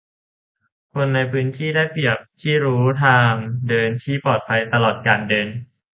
[0.93, 3.31] คนในพื้นที่ได้เปรียบที่รู้ทาง
[3.69, 5.47] เดินที่ปลอดภัยตลอดการเดิน